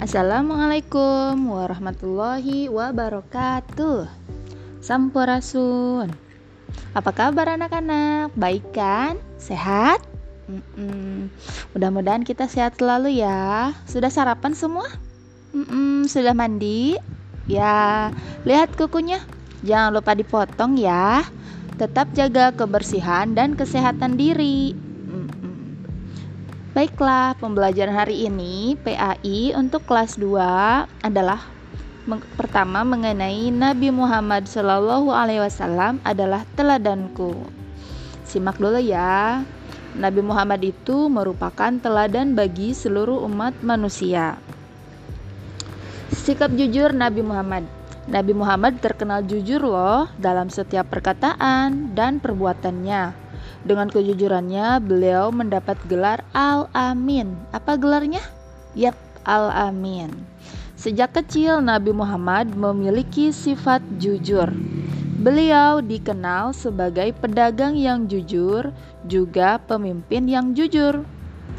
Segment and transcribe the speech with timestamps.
[0.00, 4.08] Assalamualaikum warahmatullahi wabarakatuh
[4.80, 6.08] Sampurasun
[6.96, 8.32] Apa kabar anak-anak?
[8.32, 9.20] Baik kan?
[9.36, 10.00] Sehat?
[10.48, 11.28] Mm-mm.
[11.76, 14.88] Mudah-mudahan kita sehat selalu ya Sudah sarapan semua?
[15.52, 16.08] Mm-mm.
[16.08, 16.96] Sudah mandi?
[17.44, 18.08] Ya,
[18.48, 19.20] lihat kukunya
[19.68, 21.28] Jangan lupa dipotong ya
[21.76, 24.72] Tetap jaga kebersihan dan kesehatan diri
[26.80, 31.44] Baiklah, pembelajaran hari ini PAI untuk kelas 2 adalah
[32.40, 37.36] pertama mengenai Nabi Muhammad Shallallahu alaihi wasallam adalah teladanku.
[38.24, 39.44] Simak dulu ya.
[39.92, 44.40] Nabi Muhammad itu merupakan teladan bagi seluruh umat manusia.
[46.16, 47.68] Sikap jujur Nabi Muhammad.
[48.08, 53.28] Nabi Muhammad terkenal jujur loh dalam setiap perkataan dan perbuatannya.
[53.62, 57.36] Dengan kejujurannya, beliau mendapat gelar Al-Amin.
[57.52, 58.22] Apa gelarnya?
[58.72, 58.96] Yap,
[59.28, 60.12] Al-Amin.
[60.74, 64.48] Sejak kecil, Nabi Muhammad memiliki sifat jujur.
[65.20, 68.72] Beliau dikenal sebagai pedagang yang jujur,
[69.04, 71.04] juga pemimpin yang jujur.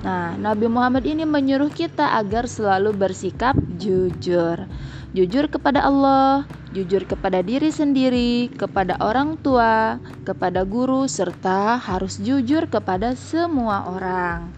[0.02, 4.66] Nah, Nabi Muhammad ini menyuruh kita agar selalu bersikap jujur
[5.12, 12.68] jujur kepada Allah, jujur kepada diri sendiri, kepada orang tua, kepada guru, serta harus jujur
[12.72, 14.52] kepada semua orang.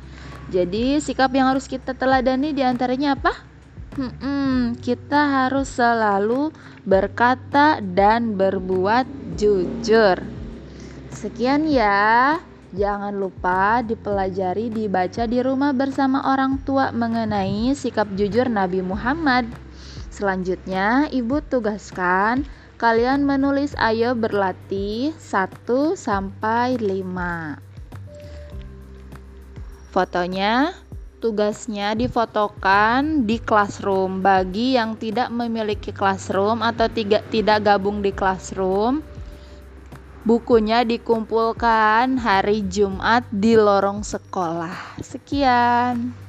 [0.54, 3.34] Jadi, sikap yang harus kita teladani di antaranya apa?
[3.94, 6.50] Hmm, kita harus selalu
[6.82, 9.06] berkata dan berbuat
[9.38, 10.18] jujur.
[11.14, 12.42] Sekian ya.
[12.74, 19.46] Jangan lupa dipelajari, dibaca di rumah bersama orang tua mengenai sikap jujur Nabi Muhammad.
[20.14, 22.46] Selanjutnya, Ibu tugaskan
[22.78, 27.58] kalian menulis ayo berlatih 1 sampai 5.
[29.90, 30.78] Fotonya
[31.18, 39.02] tugasnya difotokan di classroom bagi yang tidak memiliki classroom atau tiga, tidak gabung di classroom.
[40.30, 45.02] Bukunya dikumpulkan hari Jumat di lorong sekolah.
[45.02, 46.23] Sekian.